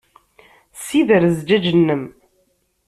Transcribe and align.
Ssider 0.79 1.23
zzjaj-nnem! 1.37 2.03